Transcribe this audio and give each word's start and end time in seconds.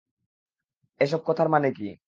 এসব 1.01 1.19
কথার 1.25 1.47
মানে 1.49 1.69
কী? 1.71 1.87